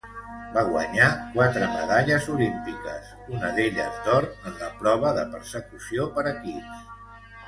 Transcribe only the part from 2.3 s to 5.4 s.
olímpiques, una d'elles d'or en la prova de